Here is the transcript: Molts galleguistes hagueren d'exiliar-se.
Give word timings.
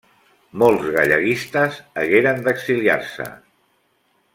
Molts 0.61 0.87
galleguistes 0.95 1.77
hagueren 2.05 2.45
d'exiliar-se. 2.49 3.33